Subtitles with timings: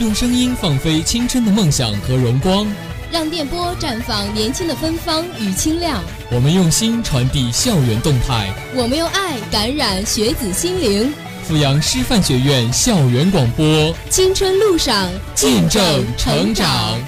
[0.00, 2.66] 用声音放飞青春的梦想和荣光，
[3.12, 6.02] 让电波绽放年轻的芬芳与清亮。
[6.30, 11.12] 我们用心传递校园动态，我们用爱感染学子心灵。
[11.46, 16.98] 阜阳师范学院校园广播，青春路上见证成长。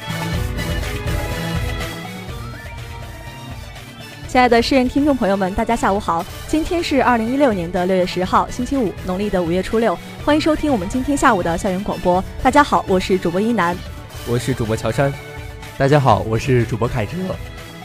[4.33, 6.25] 亲爱的诗人听众朋友们，大家下午好！
[6.49, 9.95] 今天是二零一六年的六月十号，星期五，农历的五月初六。
[10.25, 12.25] 欢迎收听我们今天下午的校园广播。
[12.43, 13.77] 大家好，我是主播一楠，
[14.27, 15.13] 我是主播乔山。
[15.77, 17.13] 大家好，我是主播凯哲。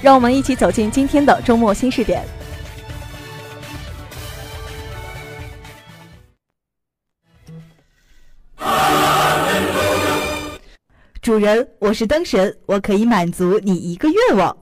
[0.01, 2.23] 让我们一起走进今天的周末新视点。
[11.21, 14.55] 主人，我是灯神，我可以满足你一个愿望。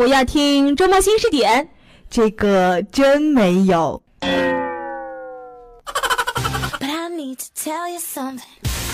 [0.00, 1.68] 我要听周末新视点。
[2.08, 4.00] 这个真没有。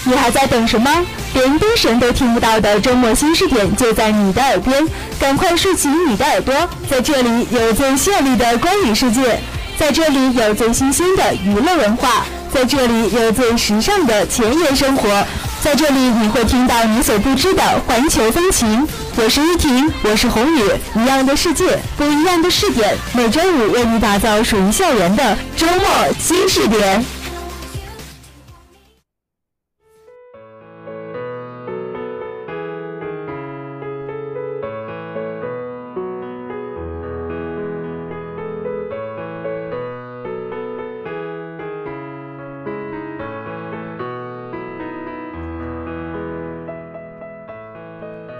[0.04, 0.90] 你还在等什么？
[1.32, 4.84] 连灯神都听不到的周末新视点就在你的耳边，
[5.20, 6.52] 赶快竖起你的耳朵，
[6.90, 9.38] 在这里有最绚丽的观影世界，
[9.78, 15.24] 在这里有最新鲜的娱乐文化，在这里有最时尚的前沿生活，
[15.62, 18.84] 在这里你会听到你所不知的环球风情。
[19.18, 20.60] 我是依婷，我是红雨，
[20.94, 25.86] 一样的世界，不一样的视点，每周五为你打造属于校园的周末
[26.18, 27.02] 新视点。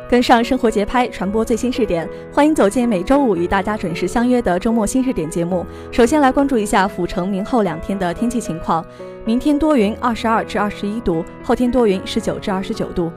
[0.09, 5.67] 跟上生活节拍，传播最新视点，欢迎走进每周五与大家准时相约的周末新视点节目。
[5.91, 8.85] 首先来关注一下阜城明后两天的天气情况：
[9.25, 13.11] 明天多云，二十二至二十一度；后天多云，十九至二十九度。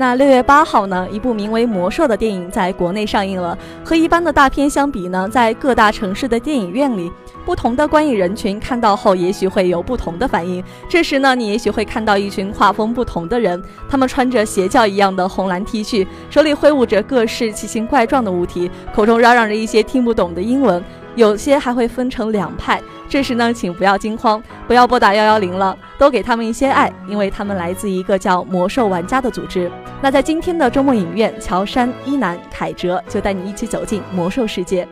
[0.00, 3.56] 那六月八号呢，一部名为《魔兽》的电影在国内上映了。
[3.84, 7.12] 和一般的大片相比呢，在各大城市的电影院里，
[7.44, 10.64] 不同的观影人群看到后也许会有不同的反应。
[10.88, 20.82] 这时呢，你也许会看到一群画风不同的人，他们穿着邪教一样的红蓝 T 恤，手里挥舞着各式奇形怪状的物体，口中嚷嚷着一些听不懂的英文。
[21.20, 29.70] 有些还会分成两派，这时呢，请不要惊慌，不要拨打幺幺零了，多给他们一些爱，因为他们来自一个叫“魔兽玩家”的组织。
[30.00, 34.88] 那在今天的周末影院，乔杉、一楠、凯哲就带你一起走进魔兽世界。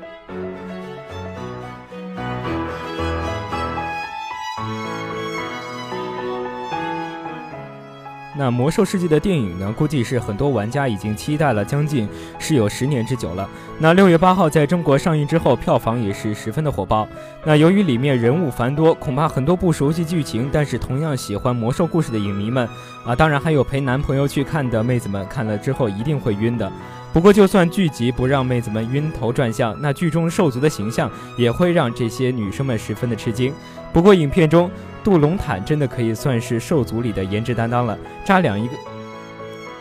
[8.39, 9.75] 那《魔兽世界》的电影呢？
[9.77, 13.49] 估计是很多玩家已经期待了将近是有十年之久了。
[13.81, 17.09] 那六月八号在中国上映之后，票房也是十分的火爆。
[17.45, 22.69] 那由于里面人物繁多，恐怕很多不熟悉剧情，但是同样喜欢魔兽故事的影迷们
[23.05, 26.71] 啊，当然还有陪男朋友去看的妹子们，看了之后一定会晕的。
[27.19, 33.53] 不过，就算剧集不让妹子们晕头转向，那剧中兽族的形象也会让这些女生们十分的吃惊。
[33.93, 34.71] 不过，影片中。
[35.03, 38.75] 杜隆坦真的可以算是兽族里的颜值担当了，扎两一个，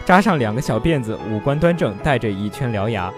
[0.04, 3.14] 扎上两个小辫子，五官端正，带着一圈獠牙。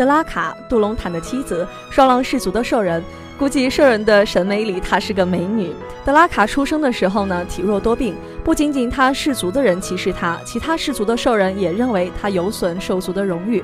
[0.00, 3.04] 德拉卡，杜隆坦的妻子，双狼氏族的兽人。
[3.38, 5.74] 估计兽人的审美里，她是个美女。
[6.06, 13.62] 德拉卡出生的时候呢，体弱多病，不仅仅他氏族的人歧视她，其他氏族的兽人也认为她有损兽族的荣誉。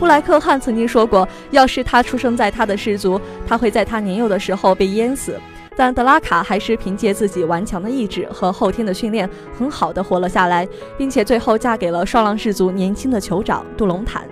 [0.00, 5.38] 布莱克汉曾经说过，要是他出生在他的氏族，他会在他年幼的时候被淹死。
[5.76, 10.66] 但德拉卡还是凭借自己顽强的意志和后天的训练，很好的活了下来，
[10.96, 14.26] 并且最后嫁给了双狼氏族年轻的酋长杜隆坦。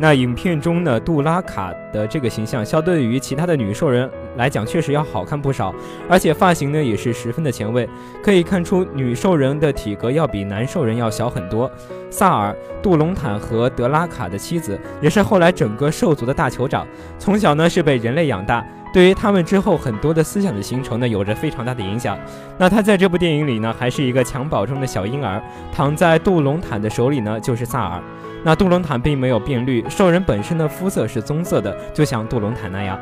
[0.00, 5.74] 那影片中呢，杜拉卡的这个形象，相对于其他的女兽人来讲，确实要好看不少，
[6.08, 7.86] 而且发型呢也是十分的前卫，
[8.22, 11.70] 可以看出女兽人的体格要比男兽人要小很多。
[12.08, 16.86] 萨尔、杜隆坦和德拉卡的妻子，也是后来整个兽族的大酋长，
[17.18, 22.18] 从小呢是被人类养大，对于他们之后很多的思想的形成呢，有着非常大的影响。
[22.58, 25.42] 那他在这部电影里呢，还是一个襁褓中的小婴儿，
[25.72, 28.02] 躺在杜隆坦的手里呢，就是萨尔。
[28.42, 32.98] 那杜隆坦并没有变绿，兽人本身的肤色是棕色的，就像杜隆坦那样。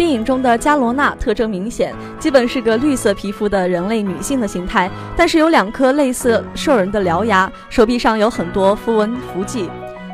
[0.00, 9.68] 电影中的加罗娜特征明显，基本是个绿色皮肤的人类女性的形态，但是有两颗类似兽人的獠牙，手臂上有很多符文符迹。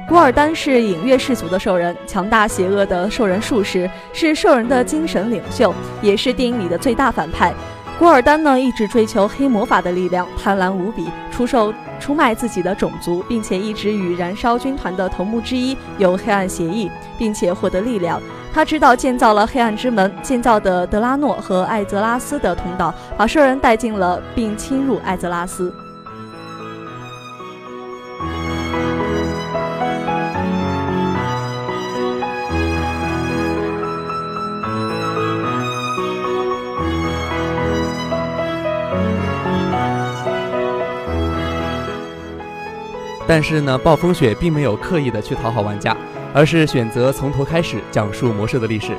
[0.09, 5.73] 古尔丹是隐月氏族的兽人，强大邪恶的兽人术士，是兽人的精神领袖，
[6.03, 7.55] 也是电影里的最大反派。
[7.97, 18.21] 古尔丹呢，一直追求黑魔法的力量，贪婪无比，出售出卖自己的种族，并且一直与燃烧军团的头目之一有黑暗协议，并且获得力量。
[18.56, 25.70] 他知道建造了黑暗之门，建造的德拉诺和艾泽拉斯的通道，把兽人带进了并侵入艾泽拉斯。
[43.29, 45.94] 但是呢，暴风雪并没有刻意的去讨好玩家，
[46.37, 48.93] 而是选择从头开始讲述魔兽的历史。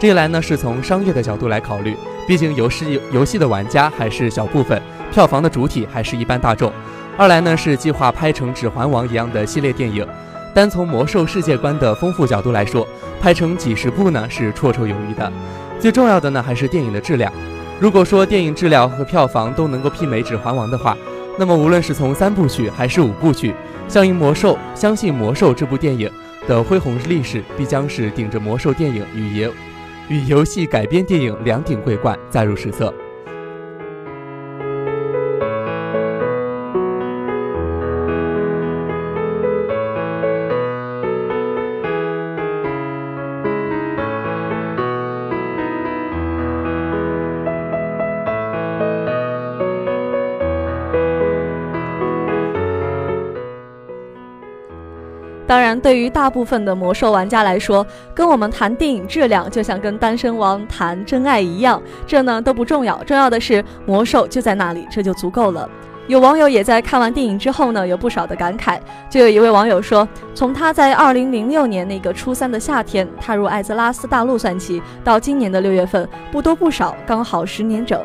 [0.00, 1.96] 这一来呢，是从商业的角度来考虑，
[2.26, 4.82] 毕竟游戏游戏的玩家还是小部分，
[5.12, 6.72] 票房的主体还是一般大众。
[7.16, 10.04] 二来呢，是计划拍成《指环王》一样的系列电影，
[10.52, 12.84] 单从魔兽世界观的丰富角度来说，
[13.20, 15.32] 拍成几十部呢是绰绰有余的。
[15.78, 17.32] 最重要的呢，还是电影的质量。
[17.78, 20.96] 如果说电影质量和票房都能够媲美《指环王》的话，
[21.38, 23.54] 那么无论是从三部曲还是五部曲，
[23.86, 26.10] 相应魔兽，相信魔兽这部电影
[26.50, 29.54] 的恢宏历史必将是顶着魔兽电影与游
[30.08, 32.92] 与游戏改编电影两顶桂冠载入史册。
[55.50, 65.68] 当然，对于大部分的魔兽玩家来说，跟我们谈电影质量，就像跟单身汪谈真爱一样，这呢都不重要，重要的是魔兽就在那里，这就足够了。
[66.06, 68.78] 有网友也在看完电影之后呢，有不少的感慨。
[69.10, 70.06] 就有一位网友说，
[70.36, 78.00] 从他在二零零六年那个初三的夏天踏入艾泽拉斯大陆算起，到今年的六月份，不多不少，刚好十年整。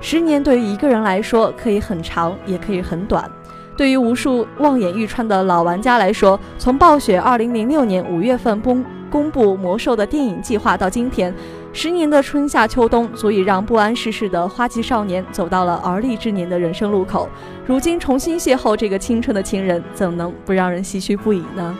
[0.00, 3.30] 十年对于一个人来说，可以很长，也可以很短。
[3.78, 11.32] 对于无数望眼欲穿的老玩家来说，从暴雪二零零六年五月份公公布魔兽的电影计划到今天，
[11.72, 17.28] 十年的春夏秋冬，足以让不谙世事的花季少年走到了而立之年的人生路口。
[17.64, 21.78] 如今重新邂逅这个青春的情人，怎能不让人唏嘘不已呢？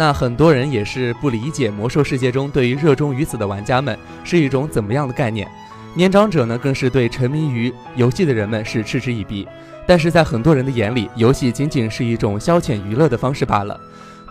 [0.00, 5.46] 那很多人也是不理解魔兽世界中对于热衷于此的玩家们是一种怎么样的概念，
[5.92, 9.46] 年长者呢更是对沉迷于游戏的人们是嗤之以鼻。
[9.86, 13.78] 但是在很多人的眼里，游戏仅仅是一种消遣娱乐的方式罢了。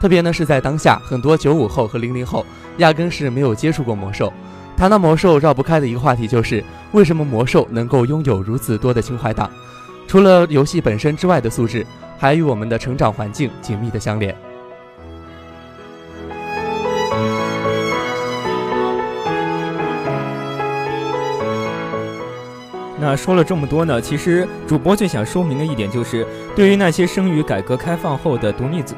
[0.01, 2.43] 特别呢是在当下，很多九五后和零零后
[2.77, 4.33] 压根是没有接触过魔兽。
[4.75, 9.47] 谈到魔兽，绕不开的一个话题就是为什么魔兽能够拥有如此多的情怀党？
[10.07, 11.85] 除了游戏本身之外的素质，
[12.17, 14.35] 还与我们的成长环境紧密的相连。
[23.01, 28.93] 那说了这么多呢，其实主播最想说明的一点就是，对于那些生于改革开放后的独立子、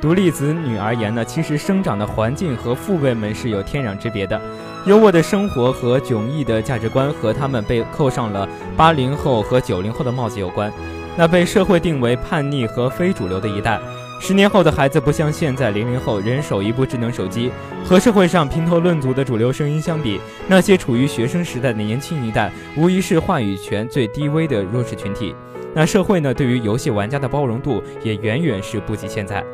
[0.00, 4.40] 独立子女而言呢，其实生长的环境和父辈们是有天壤之别的。
[4.86, 10.72] 优渥的生活和迥异的价值观和他们被扣上了八零后和九零后的帽子有关。
[11.16, 13.80] 那被社会定为叛逆和非主流的一代。
[14.18, 17.50] 十年后的孩子不像现在零零后人手一部智能手机，
[17.84, 25.34] 和社会上评头论足的主流声音相比，那些处于学生时代的年轻一代，无疑是话语权最低微的弱势群体。
[25.72, 29.44] 那社会呢，对于游戏玩家的包容度也远远是不及现在。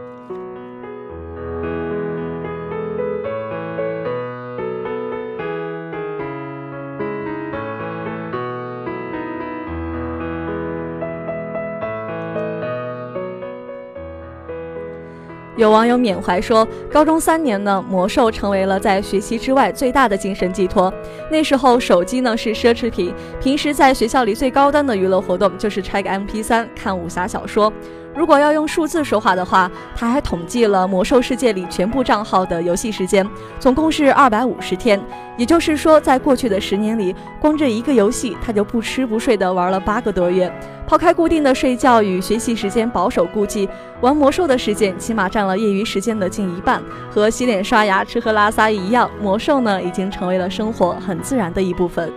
[15.63, 20.93] 有网友缅怀说，高中三年呢，魔兽成为了在学习之外最大的精神寄托。
[21.31, 27.73] 那时候手机呢是奢侈品，平时在学校里最高端的娱乐活动就是拆个 MP3 看武侠小说。
[28.15, 33.27] 如果要用数字说话的话，他还统计了魔兽世界里全部账号的游戏时间，
[33.59, 35.01] 总共是二百五十天。
[35.39, 40.53] 也就是说，在过去的十年里，光这一个游戏，他就不吃不睡的玩了八个多月。
[40.87, 43.67] 抛开固定的睡觉与学习时间，保守估计，
[44.03, 46.83] 玩魔兽的时间起码占了业余时间的近一半。
[47.11, 52.13] 和洗脸刷牙、吃喝拉撒一样，魔兽呢，已经成为了生活很自然的一部分。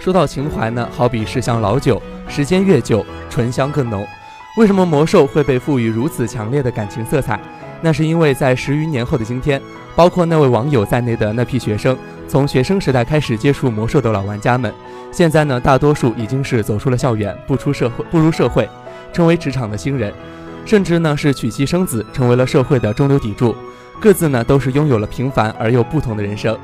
[0.00, 4.02] 说到情怀呢，好比是像老酒，时间越久，醇香更浓。
[4.56, 7.38] 为什么魔兽会被赋予如此强烈的感情色彩？
[7.82, 9.60] 那是因为在十余年后的今天，
[9.94, 11.94] 包括那位网友在内的那批学生，
[12.26, 14.72] 从学生时代开始接触魔兽的老玩家们，
[15.12, 18.66] 现在呢，大多数已经是走出了校园，不出社会，步入社会，
[19.12, 20.10] 成为职场的新人，
[20.64, 23.54] 甚至呢是娶妻生子，成为了社会的中流砥柱，
[24.00, 26.58] 各自呢都是拥有了平凡而又不同的人生，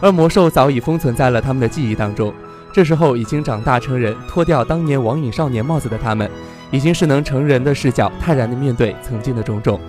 [0.00, 2.32] 而魔兽早已封存在了他们的记忆当中。
[2.76, 6.30] 这时候已经长大成人，脱掉当年网瘾少年帽子的他们，
[6.70, 9.80] 已经是能成人的视角，泰然的面对曾经的种种。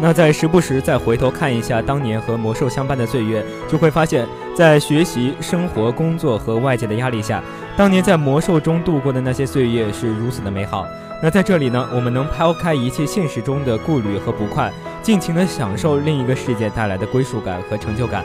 [0.00, 7.42] 那在时不时再回头看一下当年和魔兽相伴的岁月，就会发现，在学习、生活、工作和外界的压力下，
[7.76, 10.86] 当年在魔兽中度过的那些岁月是如此的美好。
[11.20, 14.72] 那在这里呢，我们能抛开一切现实中的顾虑和不快，
[15.02, 18.24] 尽情的享受另一个世界带来的归属感和成就感。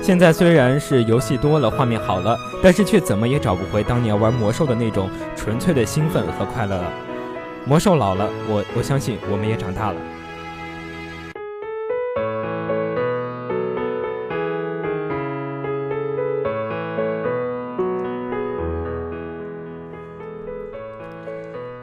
[0.00, 6.92] 现在虽然是游戏多了，画面好了，但是却怎么也找不回当年玩魔兽的那种纯粹的兴奋和快乐了。
[7.64, 9.96] 魔兽老了，我我相信我们也长大了。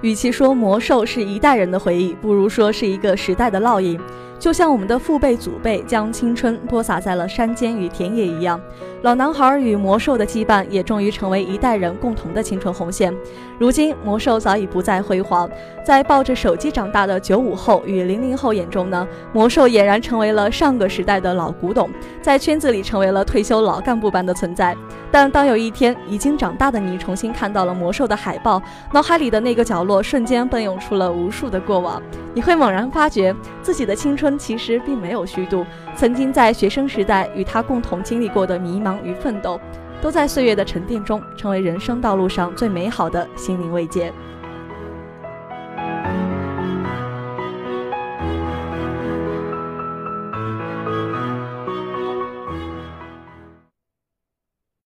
[0.01, 3.99] 与其说魔兽是一代人的回忆，不如说是一个时代的烙印。
[4.39, 8.59] 就像我们的父辈、祖辈将青春播撒在了山间与田野一样，
[9.01, 13.13] 老男孩与魔兽的羁绊也终于成为一代人共同的青春红线。
[13.59, 15.49] 如今，魔兽早已不再辉煌，
[15.83, 21.89] 在抱着手机长大的九五后与零零后眼中呢，魔兽俨然成为了上个时代的老古董，
[22.21, 24.73] 在圈子里成为了退休老干部般的存在。
[25.11, 28.61] 但当有一天已经长大的你重新看到了魔兽的海报，
[28.93, 32.01] 脑海里的那个角落瞬间奔涌出了无数的过往，
[32.33, 39.59] 你会猛然发觉自己的青春其实并没有虚度，曾经在学生时代与他共同经历过的迷茫与奋斗，
[40.01, 44.11] 都在岁月的沉淀中成为人生道路上最美好的心灵慰藉。